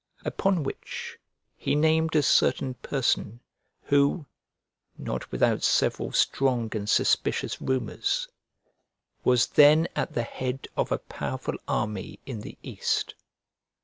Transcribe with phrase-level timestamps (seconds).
[0.25, 1.19] Upon which
[1.55, 3.39] he named a certain person,
[3.83, 4.25] who
[4.97, 8.27] (not without several strong and suspicious rumours)
[9.23, 13.13] was then at the head of a powerful army in the east.